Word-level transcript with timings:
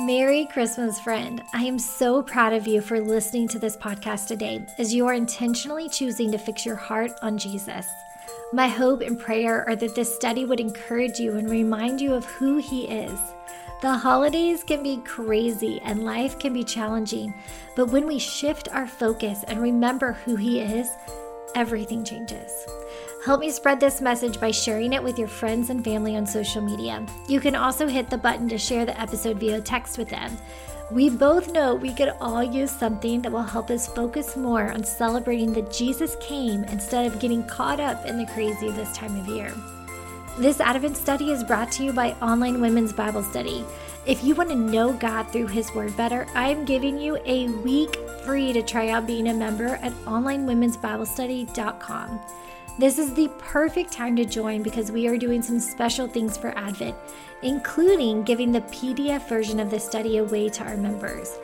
Merry 0.00 0.46
Christmas, 0.46 1.00
friend. 1.00 1.42
I 1.52 1.64
am 1.64 1.76
so 1.76 2.22
proud 2.22 2.52
of 2.52 2.68
you 2.68 2.80
for 2.80 3.00
listening 3.00 3.48
to 3.48 3.58
this 3.58 3.76
podcast 3.76 4.28
today 4.28 4.64
as 4.78 4.94
you 4.94 5.08
are 5.08 5.14
intentionally 5.14 5.88
choosing 5.88 6.30
to 6.30 6.38
fix 6.38 6.64
your 6.64 6.76
heart 6.76 7.10
on 7.20 7.36
Jesus. 7.36 7.84
My 8.52 8.68
hope 8.68 9.00
and 9.00 9.18
prayer 9.18 9.68
are 9.68 9.74
that 9.74 9.96
this 9.96 10.14
study 10.14 10.44
would 10.44 10.60
encourage 10.60 11.18
you 11.18 11.36
and 11.36 11.50
remind 11.50 12.00
you 12.00 12.14
of 12.14 12.24
who 12.26 12.58
He 12.58 12.84
is. 12.84 13.18
The 13.82 13.92
holidays 13.92 14.62
can 14.62 14.84
be 14.84 14.98
crazy 14.98 15.80
and 15.82 16.04
life 16.04 16.38
can 16.38 16.52
be 16.52 16.62
challenging, 16.62 17.34
but 17.74 17.90
when 17.90 18.06
we 18.06 18.20
shift 18.20 18.68
our 18.68 18.86
focus 18.86 19.42
and 19.48 19.60
remember 19.60 20.12
who 20.12 20.36
He 20.36 20.60
is, 20.60 20.88
everything 21.56 22.04
changes. 22.04 22.52
Help 23.28 23.40
me 23.42 23.50
spread 23.50 23.78
this 23.78 24.00
message 24.00 24.40
by 24.40 24.50
sharing 24.50 24.94
it 24.94 25.02
with 25.02 25.18
your 25.18 25.28
friends 25.28 25.68
and 25.68 25.84
family 25.84 26.16
on 26.16 26.24
social 26.24 26.62
media. 26.62 27.04
You 27.28 27.40
can 27.40 27.54
also 27.54 27.86
hit 27.86 28.08
the 28.08 28.16
button 28.16 28.48
to 28.48 28.56
share 28.56 28.86
the 28.86 28.98
episode 28.98 29.36
via 29.36 29.60
text 29.60 29.98
with 29.98 30.08
them. 30.08 30.34
We 30.90 31.10
both 31.10 31.52
know 31.52 31.74
we 31.74 31.92
could 31.92 32.14
all 32.22 32.42
use 32.42 32.70
something 32.70 33.20
that 33.20 33.30
will 33.30 33.42
help 33.42 33.68
us 33.68 33.86
focus 33.86 34.34
more 34.34 34.72
on 34.72 34.82
celebrating 34.82 35.52
that 35.52 35.70
Jesus 35.70 36.16
came 36.22 36.64
instead 36.64 37.04
of 37.04 37.20
getting 37.20 37.46
caught 37.46 37.80
up 37.80 38.06
in 38.06 38.16
the 38.16 38.24
crazy 38.32 38.70
this 38.70 38.96
time 38.96 39.14
of 39.20 39.28
year. 39.28 39.52
This 40.38 40.58
Advent 40.58 40.96
study 40.96 41.30
is 41.30 41.44
brought 41.44 41.70
to 41.72 41.84
you 41.84 41.92
by 41.92 42.12
Online 42.22 42.62
Women's 42.62 42.94
Bible 42.94 43.22
Study. 43.22 43.62
If 44.08 44.24
you 44.24 44.34
want 44.34 44.48
to 44.48 44.56
know 44.56 44.94
God 44.94 45.30
through 45.30 45.48
His 45.48 45.74
Word 45.74 45.94
better, 45.94 46.26
I 46.34 46.48
am 46.48 46.64
giving 46.64 46.98
you 46.98 47.18
a 47.26 47.48
week 47.48 47.94
free 48.24 48.54
to 48.54 48.62
try 48.62 48.88
out 48.88 49.06
being 49.06 49.28
a 49.28 49.34
member 49.34 49.78
at 49.82 49.92
onlinewomen'sbiblestudy.com. 50.06 52.20
This 52.78 52.98
is 52.98 53.12
the 53.12 53.28
perfect 53.36 53.92
time 53.92 54.16
to 54.16 54.24
join 54.24 54.62
because 54.62 54.90
we 54.90 55.06
are 55.08 55.18
doing 55.18 55.42
some 55.42 55.60
special 55.60 56.08
things 56.08 56.38
for 56.38 56.56
Advent, 56.56 56.96
including 57.42 58.22
giving 58.22 58.50
the 58.50 58.62
PDF 58.62 59.28
version 59.28 59.60
of 59.60 59.70
the 59.70 59.78
study 59.78 60.16
away 60.16 60.48
to 60.48 60.64
our 60.64 60.78
members. 60.78 61.38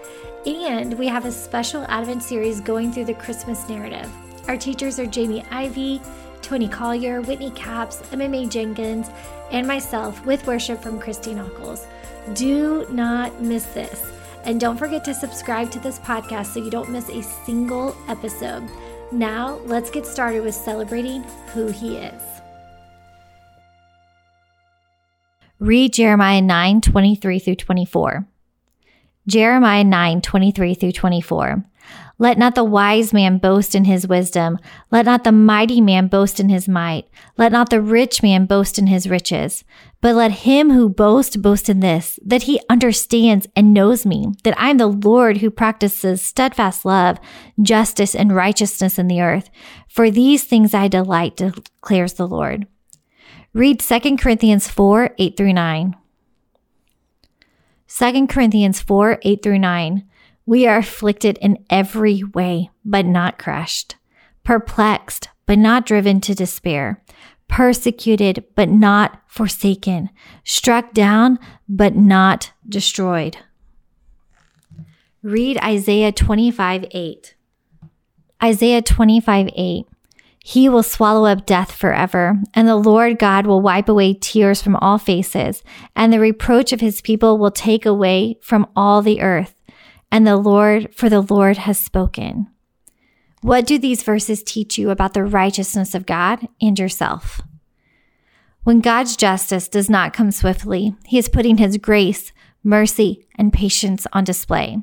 And 0.46 0.98
we 0.98 1.06
have 1.06 1.26
a 1.26 1.32
special 1.32 1.84
Advent 1.88 2.22
series 2.22 2.62
going 2.62 2.92
through 2.92 3.04
the 3.04 3.12
Christmas 3.12 3.68
narrative. 3.68 4.10
Our 4.48 4.56
teachers 4.56 4.98
are 4.98 5.04
Jamie 5.04 5.44
Ivey, 5.50 6.00
Toni 6.44 6.68
Collier, 6.68 7.22
Whitney 7.22 7.50
Capps, 7.52 8.02
MMA 8.12 8.50
Jenkins, 8.50 9.08
and 9.50 9.66
myself 9.66 10.24
with 10.26 10.46
worship 10.46 10.82
from 10.82 11.00
Christy 11.00 11.32
Nockels. 11.32 11.86
Do 12.34 12.86
not 12.90 13.40
miss 13.40 13.64
this. 13.66 14.12
And 14.44 14.60
don't 14.60 14.76
forget 14.76 15.04
to 15.06 15.14
subscribe 15.14 15.70
to 15.70 15.78
this 15.78 15.98
podcast 16.00 16.46
so 16.46 16.62
you 16.62 16.70
don't 16.70 16.90
miss 16.90 17.08
a 17.08 17.22
single 17.22 17.96
episode. 18.08 18.68
Now, 19.10 19.54
let's 19.64 19.90
get 19.90 20.06
started 20.06 20.42
with 20.42 20.54
celebrating 20.54 21.22
who 21.52 21.68
He 21.68 21.96
is. 21.96 22.22
Read 25.58 25.94
Jeremiah 25.94 26.42
9 26.42 26.82
23 26.82 27.38
through 27.38 27.54
24. 27.54 28.26
Jeremiah 29.26 29.84
9 29.84 30.20
23 30.20 30.74
through 30.74 30.92
24. 30.92 31.64
Let 32.18 32.38
not 32.38 32.54
the 32.54 32.64
wise 32.64 33.12
man 33.12 33.38
boast 33.38 33.74
in 33.74 33.86
his 33.86 34.06
wisdom. 34.06 34.58
Let 34.92 35.04
not 35.04 35.24
the 35.24 35.32
mighty 35.32 35.80
man 35.80 36.06
boast 36.06 36.38
in 36.38 36.48
his 36.48 36.68
might. 36.68 37.08
Let 37.36 37.50
not 37.50 37.70
the 37.70 37.80
rich 37.80 38.22
man 38.22 38.46
boast 38.46 38.78
in 38.78 38.86
his 38.86 39.08
riches. 39.08 39.64
But 40.00 40.14
let 40.14 40.30
him 40.30 40.70
who 40.70 40.88
boasts 40.88 41.36
boast 41.36 41.68
in 41.68 41.80
this, 41.80 42.18
that 42.24 42.42
he 42.42 42.60
understands 42.68 43.48
and 43.56 43.74
knows 43.74 44.06
me, 44.06 44.28
that 44.44 44.58
I 44.60 44.70
am 44.70 44.76
the 44.76 44.86
Lord 44.86 45.38
who 45.38 45.50
practices 45.50 46.22
steadfast 46.22 46.84
love, 46.84 47.18
justice, 47.60 48.14
and 48.14 48.34
righteousness 48.34 48.98
in 48.98 49.08
the 49.08 49.20
earth. 49.20 49.50
For 49.88 50.10
these 50.10 50.44
things 50.44 50.72
I 50.72 50.88
delight, 50.88 51.36
declares 51.36 52.12
the 52.12 52.28
Lord. 52.28 52.66
Read 53.52 53.80
2 53.80 54.16
Corinthians 54.18 54.68
4 54.68 55.14
8 55.18 55.36
through 55.36 55.52
9. 55.52 55.96
2 57.88 58.26
Corinthians 58.26 58.80
4 58.80 59.18
8 59.22 59.42
through 59.42 59.58
9. 59.58 60.08
We 60.46 60.66
are 60.66 60.78
afflicted 60.78 61.38
in 61.38 61.64
every 61.70 62.22
way, 62.22 62.70
but 62.84 63.06
not 63.06 63.38
crushed, 63.38 63.96
perplexed, 64.44 65.28
but 65.46 65.58
not 65.58 65.86
driven 65.86 66.20
to 66.22 66.34
despair, 66.34 67.02
persecuted, 67.48 68.44
but 68.54 68.68
not 68.68 69.22
forsaken, 69.26 70.10
struck 70.44 70.92
down, 70.92 71.38
but 71.66 71.96
not 71.96 72.52
destroyed. 72.68 73.38
Read 75.22 75.58
Isaiah 75.62 76.12
25 76.12 76.84
8. 76.90 77.34
Isaiah 78.42 78.82
25 78.82 79.48
8. 79.54 79.86
He 80.46 80.68
will 80.68 80.82
swallow 80.82 81.24
up 81.24 81.46
death 81.46 81.72
forever, 81.72 82.38
and 82.52 82.68
the 82.68 82.76
Lord 82.76 83.18
God 83.18 83.46
will 83.46 83.62
wipe 83.62 83.88
away 83.88 84.12
tears 84.12 84.60
from 84.60 84.76
all 84.76 84.98
faces, 84.98 85.62
and 85.96 86.12
the 86.12 86.20
reproach 86.20 86.74
of 86.74 86.82
his 86.82 87.00
people 87.00 87.38
will 87.38 87.50
take 87.50 87.86
away 87.86 88.36
from 88.42 88.68
all 88.76 89.00
the 89.00 89.22
earth 89.22 89.53
and 90.10 90.26
the 90.26 90.36
Lord, 90.36 90.94
for 90.94 91.08
the 91.08 91.20
Lord 91.20 91.58
has 91.58 91.78
spoken. 91.78 92.48
What 93.42 93.66
do 93.66 93.78
these 93.78 94.02
verses 94.02 94.42
teach 94.42 94.78
you 94.78 94.90
about 94.90 95.12
the 95.12 95.24
righteousness 95.24 95.94
of 95.94 96.06
God 96.06 96.48
and 96.60 96.78
yourself? 96.78 97.42
When 98.62 98.80
God's 98.80 99.16
justice 99.16 99.68
does 99.68 99.90
not 99.90 100.14
come 100.14 100.30
swiftly, 100.30 100.96
He 101.04 101.18
is 101.18 101.28
putting 101.28 101.58
His 101.58 101.76
grace, 101.76 102.32
mercy, 102.62 103.26
and 103.36 103.52
patience 103.52 104.06
on 104.14 104.24
display. 104.24 104.78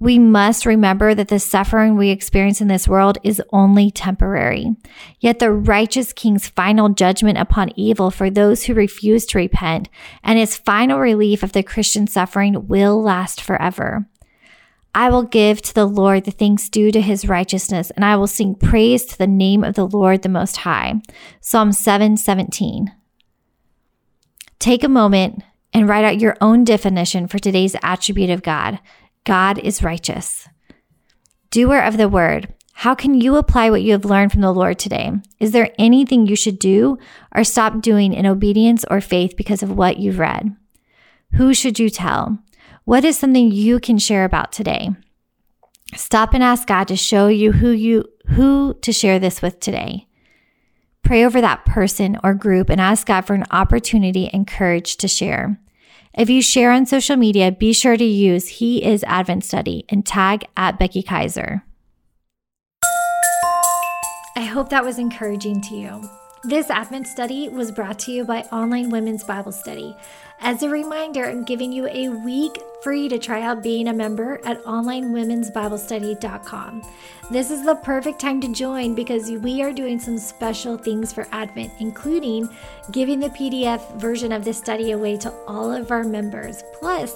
We 0.00 0.18
must 0.18 0.66
remember 0.66 1.14
that 1.14 1.28
the 1.28 1.38
suffering 1.38 1.96
we 1.96 2.10
experience 2.10 2.60
in 2.60 2.66
this 2.66 2.88
world 2.88 3.18
is 3.22 3.40
only 3.52 3.92
temporary. 3.92 4.74
Yet 5.20 5.38
the 5.38 5.52
righteous 5.52 6.12
King's 6.12 6.48
final 6.48 6.88
judgment 6.88 7.38
upon 7.38 7.70
evil 7.78 8.10
for 8.10 8.28
those 8.28 8.64
who 8.64 8.74
refuse 8.74 9.24
to 9.26 9.38
repent 9.38 9.88
and 10.24 10.38
his 10.38 10.56
final 10.56 10.98
relief 10.98 11.44
of 11.44 11.52
the 11.52 11.62
Christian 11.62 12.08
suffering 12.08 12.66
will 12.66 13.00
last 13.00 13.40
forever. 13.40 14.08
I 14.94 15.08
will 15.08 15.22
give 15.22 15.62
to 15.62 15.74
the 15.74 15.86
Lord 15.86 16.24
the 16.24 16.30
things 16.30 16.68
due 16.68 16.90
to 16.90 17.00
his 17.00 17.28
righteousness, 17.28 17.90
and 17.92 18.04
I 18.04 18.16
will 18.16 18.26
sing 18.26 18.54
praise 18.54 19.04
to 19.06 19.18
the 19.18 19.26
name 19.26 19.62
of 19.62 19.74
the 19.74 19.86
Lord 19.86 20.22
the 20.22 20.28
Most 20.28 20.58
High. 20.58 21.00
Psalm 21.40 21.72
7 21.72 22.16
17. 22.16 22.92
Take 24.58 24.82
a 24.82 24.88
moment 24.88 25.42
and 25.72 25.88
write 25.88 26.04
out 26.04 26.20
your 26.20 26.36
own 26.40 26.64
definition 26.64 27.28
for 27.28 27.38
today's 27.38 27.76
attribute 27.82 28.30
of 28.30 28.42
God 28.42 28.80
God 29.24 29.58
is 29.58 29.82
righteous. 29.82 30.48
Doer 31.50 31.80
of 31.80 31.96
the 31.98 32.08
word, 32.08 32.54
how 32.72 32.94
can 32.94 33.20
you 33.20 33.36
apply 33.36 33.68
what 33.68 33.82
you 33.82 33.92
have 33.92 34.04
learned 34.04 34.32
from 34.32 34.40
the 34.40 34.52
Lord 34.52 34.78
today? 34.78 35.12
Is 35.38 35.52
there 35.52 35.74
anything 35.78 36.26
you 36.26 36.34
should 36.34 36.58
do 36.58 36.96
or 37.34 37.44
stop 37.44 37.82
doing 37.82 38.14
in 38.14 38.24
obedience 38.24 38.84
or 38.90 39.00
faith 39.00 39.36
because 39.36 39.62
of 39.62 39.76
what 39.76 39.98
you've 39.98 40.18
read? 40.18 40.56
Who 41.34 41.52
should 41.52 41.78
you 41.78 41.90
tell? 41.90 42.38
What 42.90 43.04
is 43.04 43.16
something 43.16 43.52
you 43.52 43.78
can 43.78 43.98
share 43.98 44.24
about 44.24 44.50
today? 44.50 44.90
Stop 45.94 46.34
and 46.34 46.42
ask 46.42 46.66
God 46.66 46.88
to 46.88 46.96
show 46.96 47.28
you 47.28 47.52
who 47.52 47.70
you 47.70 48.04
who 48.30 48.74
to 48.82 48.92
share 48.92 49.20
this 49.20 49.40
with 49.40 49.60
today. 49.60 50.08
Pray 51.04 51.24
over 51.24 51.40
that 51.40 51.64
person 51.64 52.18
or 52.24 52.34
group 52.34 52.68
and 52.68 52.80
ask 52.80 53.06
God 53.06 53.20
for 53.20 53.34
an 53.34 53.44
opportunity 53.52 54.28
and 54.32 54.44
courage 54.44 54.96
to 54.96 55.06
share. 55.06 55.60
If 56.14 56.28
you 56.28 56.42
share 56.42 56.72
on 56.72 56.84
social 56.84 57.14
media, 57.14 57.52
be 57.52 57.72
sure 57.72 57.96
to 57.96 58.04
use 58.04 58.48
He 58.58 58.84
is 58.84 59.04
Advent 59.04 59.44
Study 59.44 59.84
and 59.88 60.04
tag 60.04 60.46
at 60.56 60.76
Becky 60.76 61.04
Kiser. 61.04 61.62
I 64.34 64.42
hope 64.42 64.68
that 64.70 64.84
was 64.84 64.98
encouraging 64.98 65.60
to 65.60 65.76
you. 65.76 66.10
This 66.42 66.70
Advent 66.70 67.06
study 67.06 67.48
was 67.50 67.70
brought 67.70 68.00
to 68.00 68.10
you 68.10 68.24
by 68.24 68.40
Online 68.44 68.88
Women's 68.90 69.22
Bible 69.22 69.52
Study. 69.52 69.94
As 70.40 70.62
a 70.64 70.70
reminder, 70.70 71.26
I'm 71.26 71.44
giving 71.44 71.70
you 71.70 71.86
a 71.86 72.08
week 72.08 72.58
free 72.82 73.08
to 73.08 73.18
try 73.18 73.42
out 73.42 73.62
being 73.62 73.88
a 73.88 73.92
member 73.92 74.40
at 74.44 74.62
onlinewomen'sbiblestudy.com. 74.64 76.82
This 77.30 77.50
is 77.50 77.64
the 77.64 77.76
perfect 77.76 78.20
time 78.20 78.40
to 78.40 78.52
join 78.52 78.94
because 78.94 79.30
we 79.30 79.62
are 79.62 79.72
doing 79.72 80.00
some 80.00 80.18
special 80.18 80.76
things 80.76 81.10
for 81.12 81.26
Advent, 81.32 81.72
including 81.78 82.48
giving 82.90 83.20
the 83.20 83.30
PDF 83.30 83.98
version 84.00 84.32
of 84.32 84.44
this 84.44 84.58
study 84.58 84.90
away 84.92 85.16
to 85.18 85.32
all 85.46 85.72
of 85.72 85.90
our 85.90 86.04
members. 86.04 86.62
Plus, 86.78 87.14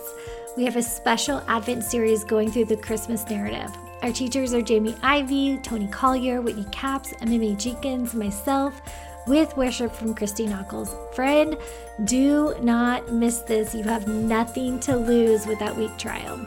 we 0.57 0.65
have 0.65 0.77
a 0.77 0.83
special 0.83 1.43
Advent 1.49 1.83
series 1.83 2.25
going 2.25 2.51
through 2.51 2.67
the 2.67 2.77
Christmas 2.77 3.29
narrative. 3.29 3.71
Our 4.03 4.13
teachers 4.13 4.55
are 4.55 4.63
Jamie 4.63 4.97
Ivey, 5.03 5.59
Toni 5.63 5.89
Collier, 5.89 6.43
Whitney 6.43 6.67
Capps, 6.71 7.13
MMA 7.15 7.59
Jenkins, 7.59 8.15
myself 8.15 8.81
with 9.27 9.57
worship 9.57 9.93
from 9.93 10.15
Christy 10.15 10.47
Nockels. 10.47 10.95
Friend, 11.15 11.57
do 12.05 12.55
not 12.61 13.13
miss 13.13 13.39
this. 13.41 13.75
You 13.75 13.85
have 13.85 14.09
nothing 14.09 14.81
to 14.81 14.97
lose 14.97 15.47
with 15.47 15.59
that 15.59 15.77
week 15.77 15.97
trial. 15.97 16.39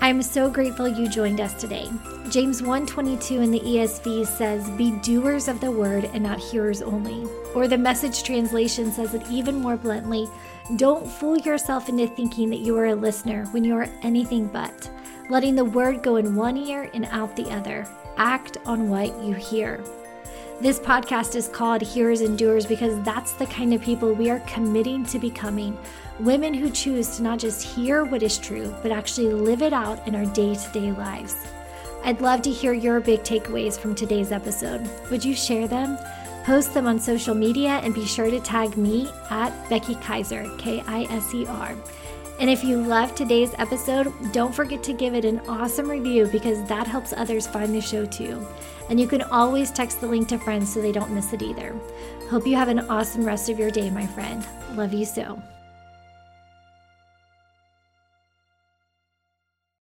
I'm 0.00 0.20
so 0.20 0.50
grateful 0.50 0.88
you 0.88 1.06
joined 1.08 1.40
us 1.40 1.54
today. 1.54 1.88
James 2.28 2.60
1:22 2.60 3.40
in 3.40 3.52
the 3.52 3.60
ESV 3.60 4.24
says, 4.24 4.68
"Be 4.70 4.90
doers 4.90 5.46
of 5.46 5.60
the 5.60 5.70
word 5.70 6.10
and 6.12 6.24
not 6.24 6.40
hearers 6.40 6.82
only." 6.82 7.28
Or 7.54 7.68
the 7.68 7.78
message 7.78 8.24
translation 8.24 8.90
says 8.90 9.14
it 9.14 9.22
even 9.30 9.60
more 9.60 9.76
bluntly, 9.76 10.28
"Don't 10.74 11.06
fool 11.06 11.36
yourself 11.38 11.88
into 11.88 12.08
thinking 12.08 12.50
that 12.50 12.60
you 12.60 12.76
are 12.78 12.86
a 12.86 12.96
listener 12.96 13.44
when 13.52 13.62
you 13.62 13.76
are 13.76 13.88
anything 14.02 14.50
but, 14.52 14.90
letting 15.30 15.54
the 15.54 15.64
word 15.64 16.02
go 16.02 16.16
in 16.16 16.34
one 16.34 16.56
ear 16.56 16.90
and 16.94 17.06
out 17.12 17.36
the 17.36 17.50
other. 17.52 17.86
Act 18.16 18.58
on 18.66 18.88
what 18.88 19.22
you 19.22 19.34
hear." 19.34 19.78
This 20.62 20.78
podcast 20.78 21.34
is 21.34 21.48
called 21.48 21.82
Hearers 21.82 22.20
and 22.20 22.38
Doers 22.38 22.66
because 22.66 23.02
that's 23.02 23.32
the 23.32 23.46
kind 23.46 23.74
of 23.74 23.82
people 23.82 24.12
we 24.12 24.30
are 24.30 24.38
committing 24.46 25.04
to 25.06 25.18
becoming. 25.18 25.76
women 26.20 26.54
who 26.54 26.70
choose 26.70 27.16
to 27.16 27.24
not 27.24 27.40
just 27.40 27.66
hear 27.66 28.04
what 28.04 28.22
is 28.22 28.38
true, 28.38 28.72
but 28.80 28.92
actually 28.92 29.30
live 29.30 29.60
it 29.60 29.72
out 29.72 30.06
in 30.06 30.14
our 30.14 30.24
day 30.26 30.54
to 30.54 30.72
day 30.72 30.92
lives. 30.92 31.34
I'd 32.04 32.20
love 32.20 32.42
to 32.42 32.50
hear 32.52 32.72
your 32.74 33.00
big 33.00 33.24
takeaways 33.24 33.76
from 33.76 33.96
today's 33.96 34.30
episode. 34.30 34.88
Would 35.10 35.24
you 35.24 35.34
share 35.34 35.66
them? 35.66 35.98
Post 36.44 36.74
them 36.74 36.86
on 36.86 37.00
social 37.00 37.34
media 37.34 37.80
and 37.82 37.92
be 37.92 38.06
sure 38.06 38.30
to 38.30 38.38
tag 38.38 38.76
me 38.76 39.10
at 39.30 39.50
Becky 39.68 39.96
Kiser, 39.96 40.46
K 40.58 40.80
I 40.86 41.08
S 41.10 41.34
E 41.34 41.44
R. 41.44 41.74
And 42.42 42.50
if 42.50 42.64
you 42.64 42.76
loved 42.76 43.16
today's 43.16 43.54
episode, 43.58 44.12
don't 44.32 44.52
forget 44.52 44.82
to 44.82 44.92
give 44.92 45.14
it 45.14 45.24
an 45.24 45.38
awesome 45.46 45.88
review 45.88 46.26
because 46.26 46.60
that 46.64 46.88
helps 46.88 47.12
others 47.12 47.46
find 47.46 47.72
the 47.72 47.80
show 47.80 48.04
too. 48.04 48.44
And 48.90 48.98
you 48.98 49.06
can 49.06 49.22
always 49.22 49.70
text 49.70 50.00
the 50.00 50.08
link 50.08 50.26
to 50.30 50.38
friends 50.38 50.74
so 50.74 50.82
they 50.82 50.90
don't 50.90 51.12
miss 51.12 51.32
it 51.32 51.40
either. 51.40 51.72
Hope 52.30 52.44
you 52.44 52.56
have 52.56 52.66
an 52.66 52.80
awesome 52.90 53.24
rest 53.24 53.48
of 53.48 53.60
your 53.60 53.70
day, 53.70 53.90
my 53.90 54.08
friend. 54.08 54.44
Love 54.74 54.92
you 54.92 55.04
so. 55.04 55.40